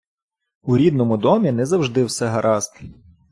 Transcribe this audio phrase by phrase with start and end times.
[0.63, 2.73] У рідному домі не завжди все гаразд.